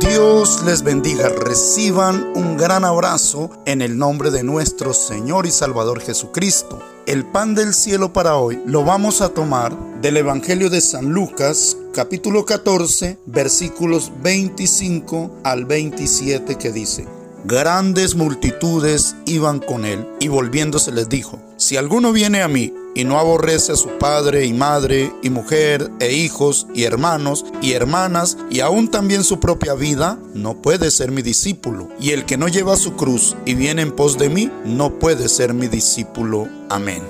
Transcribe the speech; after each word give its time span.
Dios 0.00 0.62
les 0.64 0.82
bendiga. 0.82 1.28
Reciban 1.28 2.32
un 2.34 2.56
gran 2.56 2.84
abrazo 2.86 3.50
en 3.66 3.82
el 3.82 3.98
nombre 3.98 4.30
de 4.30 4.42
nuestro 4.42 4.94
Señor 4.94 5.46
y 5.46 5.50
Salvador 5.50 6.00
Jesucristo. 6.00 6.80
El 7.06 7.26
pan 7.26 7.54
del 7.54 7.74
cielo 7.74 8.12
para 8.12 8.36
hoy 8.36 8.62
lo 8.64 8.82
vamos 8.82 9.20
a 9.20 9.28
tomar 9.28 9.76
del 10.00 10.16
Evangelio 10.16 10.70
de 10.70 10.80
San 10.80 11.10
Lucas, 11.10 11.76
capítulo 11.92 12.46
14, 12.46 13.18
versículos 13.26 14.10
25 14.22 15.40
al 15.44 15.66
27 15.66 16.56
que 16.56 16.72
dice. 16.72 17.06
Grandes 17.44 18.14
multitudes 18.14 19.16
iban 19.26 19.58
con 19.60 19.84
él 19.84 20.06
y 20.18 20.28
volviéndose 20.28 20.92
les 20.92 21.10
dijo, 21.10 21.38
si 21.70 21.76
alguno 21.76 22.12
viene 22.12 22.42
a 22.42 22.48
mí 22.48 22.74
y 22.96 23.04
no 23.04 23.16
aborrece 23.16 23.70
a 23.70 23.76
su 23.76 23.90
padre 23.90 24.44
y 24.44 24.52
madre 24.52 25.12
y 25.22 25.30
mujer 25.30 25.88
e 26.00 26.12
hijos 26.12 26.66
y 26.74 26.82
hermanos 26.82 27.44
y 27.62 27.74
hermanas 27.74 28.36
y 28.50 28.58
aún 28.58 28.90
también 28.90 29.22
su 29.22 29.38
propia 29.38 29.74
vida, 29.74 30.18
no 30.34 30.60
puede 30.62 30.90
ser 30.90 31.12
mi 31.12 31.22
discípulo. 31.22 31.88
Y 32.00 32.10
el 32.10 32.24
que 32.24 32.36
no 32.36 32.48
lleva 32.48 32.74
su 32.74 32.96
cruz 32.96 33.36
y 33.46 33.54
viene 33.54 33.82
en 33.82 33.92
pos 33.92 34.18
de 34.18 34.28
mí, 34.28 34.50
no 34.64 34.98
puede 34.98 35.28
ser 35.28 35.54
mi 35.54 35.68
discípulo. 35.68 36.48
Amén. 36.70 37.04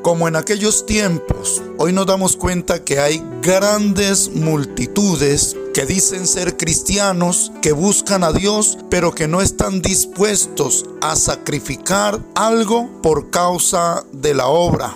Como 0.00 0.28
en 0.28 0.36
aquellos 0.36 0.86
tiempos, 0.86 1.60
hoy 1.76 1.92
nos 1.92 2.06
damos 2.06 2.38
cuenta 2.38 2.82
que 2.82 3.00
hay 3.00 3.22
grandes 3.42 4.30
multitudes 4.34 5.58
que 5.72 5.86
dicen 5.86 6.26
ser 6.26 6.56
cristianos, 6.56 7.52
que 7.62 7.72
buscan 7.72 8.24
a 8.24 8.32
Dios, 8.32 8.78
pero 8.90 9.14
que 9.14 9.28
no 9.28 9.40
están 9.40 9.82
dispuestos 9.82 10.84
a 11.00 11.16
sacrificar 11.16 12.20
algo 12.34 12.90
por 13.02 13.30
causa 13.30 14.04
de 14.12 14.34
la 14.34 14.48
obra. 14.48 14.94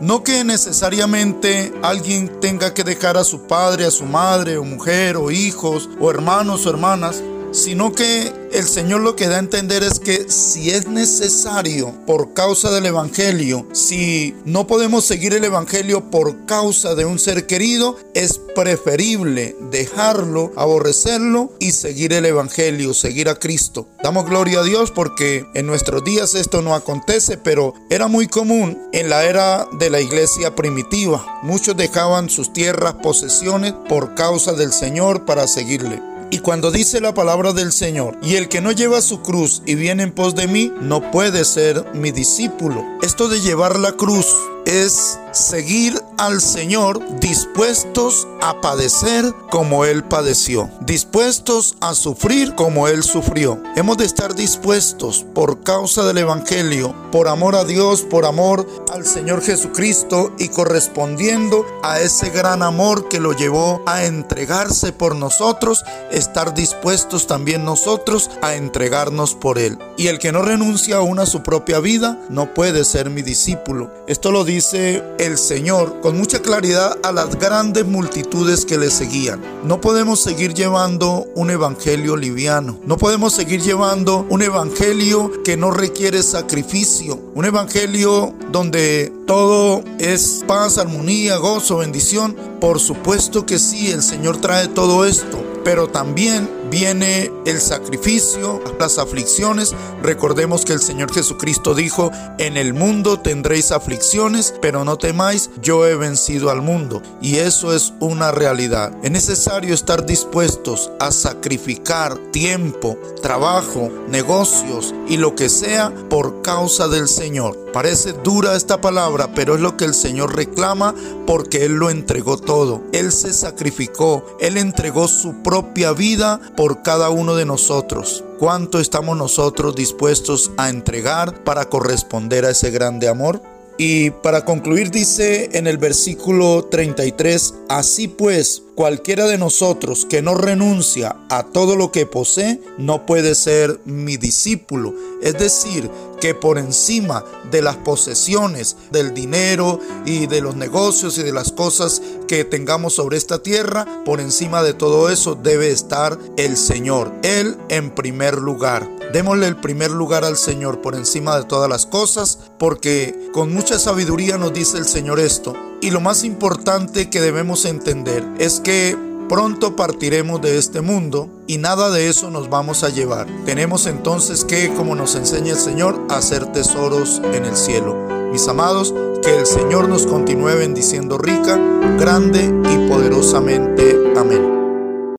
No 0.00 0.22
que 0.22 0.44
necesariamente 0.44 1.72
alguien 1.82 2.40
tenga 2.40 2.74
que 2.74 2.84
dejar 2.84 3.16
a 3.16 3.24
su 3.24 3.46
padre, 3.46 3.86
a 3.86 3.90
su 3.90 4.04
madre, 4.04 4.58
o 4.58 4.64
mujer, 4.64 5.16
o 5.16 5.30
hijos, 5.30 5.88
o 6.00 6.10
hermanos 6.10 6.66
o 6.66 6.70
hermanas, 6.70 7.22
sino 7.52 7.92
que 7.92 8.32
el 8.52 8.64
Señor 8.64 9.00
lo 9.02 9.16
que 9.16 9.28
da 9.28 9.36
a 9.36 9.40
entender 9.40 9.82
es 9.82 10.00
que 10.00 10.30
si 10.30 10.70
es 10.70 10.86
necesario 10.86 11.94
por 12.06 12.32
causa 12.32 12.70
del 12.70 12.86
Evangelio, 12.86 13.66
si 13.72 14.34
no 14.44 14.66
podemos 14.66 15.04
seguir 15.04 15.34
el 15.34 15.44
Evangelio 15.44 16.10
por 16.10 16.46
causa 16.46 16.94
de 16.94 17.04
un 17.04 17.18
ser 17.18 17.46
querido, 17.46 17.96
es 18.14 18.40
preferible 18.54 19.56
dejarlo, 19.70 20.52
aborrecerlo 20.56 21.52
y 21.58 21.72
seguir 21.72 22.12
el 22.12 22.24
Evangelio, 22.24 22.94
seguir 22.94 23.28
a 23.28 23.38
Cristo. 23.38 23.88
Damos 24.02 24.26
gloria 24.26 24.60
a 24.60 24.64
Dios 24.64 24.90
porque 24.90 25.44
en 25.54 25.66
nuestros 25.66 26.04
días 26.04 26.34
esto 26.34 26.62
no 26.62 26.74
acontece, 26.74 27.36
pero 27.36 27.74
era 27.90 28.08
muy 28.08 28.26
común 28.26 28.78
en 28.92 29.10
la 29.10 29.24
era 29.24 29.66
de 29.78 29.90
la 29.90 30.00
iglesia 30.00 30.54
primitiva. 30.54 31.40
Muchos 31.42 31.76
dejaban 31.76 32.30
sus 32.30 32.52
tierras, 32.52 32.94
posesiones 33.02 33.74
por 33.88 34.14
causa 34.14 34.52
del 34.52 34.72
Señor 34.72 35.24
para 35.24 35.46
seguirle. 35.46 36.15
Y 36.30 36.38
cuando 36.38 36.70
dice 36.70 37.00
la 37.00 37.14
palabra 37.14 37.52
del 37.52 37.72
Señor, 37.72 38.18
y 38.22 38.34
el 38.34 38.48
que 38.48 38.60
no 38.60 38.72
lleva 38.72 39.00
su 39.00 39.22
cruz 39.22 39.62
y 39.64 39.76
viene 39.76 40.02
en 40.02 40.12
pos 40.12 40.34
de 40.34 40.48
mí, 40.48 40.72
no 40.80 41.10
puede 41.10 41.44
ser 41.44 41.84
mi 41.94 42.10
discípulo. 42.10 42.84
Esto 43.02 43.28
de 43.28 43.40
llevar 43.40 43.78
la 43.78 43.92
cruz 43.92 44.26
es 44.66 45.18
seguir 45.36 46.00
al 46.16 46.40
Señor 46.40 47.00
dispuestos 47.20 48.26
a 48.40 48.60
padecer 48.60 49.34
como 49.50 49.84
Él 49.84 50.02
padeció, 50.04 50.70
dispuestos 50.80 51.76
a 51.80 51.94
sufrir 51.94 52.54
como 52.54 52.88
Él 52.88 53.02
sufrió. 53.02 53.62
Hemos 53.76 53.98
de 53.98 54.06
estar 54.06 54.34
dispuestos 54.34 55.26
por 55.34 55.62
causa 55.62 56.04
del 56.04 56.18
Evangelio, 56.18 56.94
por 57.12 57.28
amor 57.28 57.54
a 57.54 57.64
Dios, 57.64 58.02
por 58.02 58.24
amor 58.24 58.66
al 58.90 59.04
Señor 59.04 59.42
Jesucristo 59.42 60.32
y 60.38 60.48
correspondiendo 60.48 61.66
a 61.82 62.00
ese 62.00 62.30
gran 62.30 62.62
amor 62.62 63.08
que 63.08 63.20
lo 63.20 63.32
llevó 63.32 63.82
a 63.86 64.04
entregarse 64.04 64.92
por 64.92 65.16
nosotros, 65.16 65.84
estar 66.10 66.54
dispuestos 66.54 67.26
también 67.26 67.64
nosotros 67.64 68.30
a 68.40 68.54
entregarnos 68.54 69.34
por 69.34 69.58
Él. 69.58 69.78
Y 69.98 70.06
el 70.06 70.18
que 70.18 70.32
no 70.32 70.42
renuncia 70.42 70.96
aún 70.96 71.18
a 71.18 71.26
su 71.26 71.42
propia 71.42 71.80
vida 71.80 72.18
no 72.30 72.54
puede 72.54 72.84
ser 72.84 73.10
mi 73.10 73.22
discípulo. 73.22 73.92
Esto 74.06 74.32
lo 74.32 74.44
dice 74.44 75.02
el 75.18 75.25
Señor 75.36 76.00
con 76.00 76.16
mucha 76.16 76.40
claridad 76.40 76.98
a 77.02 77.10
las 77.10 77.36
grandes 77.36 77.84
multitudes 77.84 78.64
que 78.64 78.78
le 78.78 78.90
seguían. 78.90 79.42
No 79.64 79.80
podemos 79.80 80.20
seguir 80.20 80.54
llevando 80.54 81.26
un 81.34 81.50
evangelio 81.50 82.16
liviano. 82.16 82.78
No 82.86 82.96
podemos 82.96 83.32
seguir 83.32 83.60
llevando 83.60 84.24
un 84.30 84.42
evangelio 84.42 85.42
que 85.42 85.56
no 85.56 85.72
requiere 85.72 86.22
sacrificio. 86.22 87.18
Un 87.34 87.44
evangelio 87.44 88.32
donde 88.52 89.12
todo 89.26 89.82
es 89.98 90.44
paz, 90.46 90.78
armonía, 90.78 91.36
gozo, 91.38 91.78
bendición. 91.78 92.36
Por 92.60 92.78
supuesto 92.78 93.44
que 93.44 93.58
sí, 93.58 93.90
el 93.90 94.02
Señor 94.02 94.36
trae 94.40 94.68
todo 94.68 95.04
esto 95.04 95.46
pero 95.66 95.88
también 95.88 96.48
viene 96.70 97.30
el 97.46 97.60
sacrificio, 97.60 98.62
las 98.78 98.98
aflicciones. 98.98 99.74
Recordemos 100.02 100.64
que 100.64 100.72
el 100.72 100.80
Señor 100.80 101.12
Jesucristo 101.12 101.74
dijo, 101.74 102.10
en 102.38 102.56
el 102.56 102.74
mundo 102.74 103.20
tendréis 103.20 103.72
aflicciones, 103.72 104.54
pero 104.60 104.84
no 104.84 104.98
temáis, 104.98 105.50
yo 105.62 105.86
he 105.86 105.96
vencido 105.96 106.50
al 106.50 106.62
mundo. 106.62 107.02
Y 107.20 107.36
eso 107.36 107.74
es 107.74 107.92
una 108.00 108.30
realidad. 108.32 108.92
Es 109.02 109.10
necesario 109.10 109.74
estar 109.74 110.06
dispuestos 110.06 110.90
a 111.00 111.12
sacrificar 111.12 112.16
tiempo, 112.32 112.98
trabajo, 113.22 113.90
negocios 114.08 114.94
y 115.08 115.16
lo 115.16 115.34
que 115.34 115.48
sea 115.48 115.92
por 116.08 116.42
causa 116.42 116.88
del 116.88 117.08
Señor. 117.08 117.66
Parece 117.72 118.12
dura 118.12 118.56
esta 118.56 118.80
palabra, 118.80 119.30
pero 119.34 119.54
es 119.54 119.60
lo 119.60 119.76
que 119.76 119.84
el 119.84 119.94
Señor 119.94 120.34
reclama 120.34 120.94
porque 121.26 121.64
Él 121.66 121.74
lo 121.74 121.90
entregó 121.90 122.38
todo. 122.38 122.82
Él 122.92 123.12
se 123.12 123.34
sacrificó, 123.34 124.24
Él 124.40 124.56
entregó 124.56 125.08
su 125.08 125.42
propia 125.42 125.92
vida 125.92 126.40
por 126.56 126.82
cada 126.82 127.10
uno 127.10 127.36
de 127.36 127.44
nosotros. 127.44 128.24
¿Cuánto 128.38 128.80
estamos 128.80 129.16
nosotros 129.16 129.74
dispuestos 129.74 130.50
a 130.56 130.68
entregar 130.70 131.44
para 131.44 131.68
corresponder 131.68 132.44
a 132.44 132.50
ese 132.50 132.70
grande 132.70 133.08
amor? 133.08 133.40
Y 133.78 134.10
para 134.10 134.46
concluir 134.46 134.90
dice 134.90 135.50
en 135.52 135.66
el 135.66 135.76
versículo 135.76 136.64
33, 136.64 137.54
así 137.68 138.08
pues, 138.08 138.62
cualquiera 138.74 139.26
de 139.26 139.36
nosotros 139.36 140.06
que 140.06 140.22
no 140.22 140.34
renuncia 140.34 141.16
a 141.28 141.42
todo 141.42 141.76
lo 141.76 141.92
que 141.92 142.06
posee, 142.06 142.58
no 142.78 143.04
puede 143.04 143.34
ser 143.34 143.78
mi 143.84 144.16
discípulo. 144.16 144.94
Es 145.22 145.38
decir, 145.38 145.90
que 146.20 146.34
por 146.34 146.58
encima 146.58 147.24
de 147.50 147.62
las 147.62 147.76
posesiones, 147.76 148.76
del 148.90 149.14
dinero 149.14 149.80
y 150.04 150.26
de 150.26 150.40
los 150.40 150.56
negocios 150.56 151.18
y 151.18 151.22
de 151.22 151.32
las 151.32 151.52
cosas 151.52 152.02
que 152.28 152.44
tengamos 152.44 152.94
sobre 152.94 153.16
esta 153.16 153.42
tierra, 153.42 153.86
por 154.04 154.20
encima 154.20 154.62
de 154.62 154.74
todo 154.74 155.10
eso 155.10 155.34
debe 155.34 155.70
estar 155.70 156.18
el 156.36 156.56
Señor, 156.56 157.12
Él 157.22 157.56
en 157.68 157.94
primer 157.94 158.38
lugar. 158.38 158.88
Démosle 159.12 159.46
el 159.46 159.56
primer 159.56 159.90
lugar 159.90 160.24
al 160.24 160.36
Señor 160.36 160.82
por 160.82 160.94
encima 160.94 161.38
de 161.38 161.44
todas 161.44 161.70
las 161.70 161.86
cosas, 161.86 162.38
porque 162.58 163.30
con 163.32 163.52
mucha 163.52 163.78
sabiduría 163.78 164.36
nos 164.36 164.52
dice 164.52 164.78
el 164.78 164.86
Señor 164.86 165.20
esto. 165.20 165.54
Y 165.80 165.90
lo 165.90 166.00
más 166.00 166.24
importante 166.24 167.10
que 167.10 167.20
debemos 167.20 167.64
entender 167.64 168.24
es 168.38 168.60
que 168.60 168.96
Pronto 169.28 169.74
partiremos 169.74 170.40
de 170.40 170.56
este 170.56 170.80
mundo 170.80 171.28
y 171.48 171.58
nada 171.58 171.90
de 171.90 172.08
eso 172.08 172.30
nos 172.30 172.48
vamos 172.48 172.84
a 172.84 172.90
llevar. 172.90 173.26
Tenemos 173.44 173.86
entonces 173.86 174.44
que, 174.44 174.72
como 174.74 174.94
nos 174.94 175.16
enseña 175.16 175.52
el 175.52 175.58
Señor, 175.58 176.00
hacer 176.08 176.52
tesoros 176.52 177.20
en 177.34 177.44
el 177.44 177.56
cielo. 177.56 177.96
Mis 178.30 178.46
amados, 178.46 178.94
que 179.22 179.36
el 179.36 179.46
Señor 179.46 179.88
nos 179.88 180.06
continúe 180.06 180.56
bendiciendo 180.56 181.18
rica, 181.18 181.58
grande 181.98 182.44
y 182.44 182.88
poderosamente. 182.88 184.12
Amén. 184.16 184.55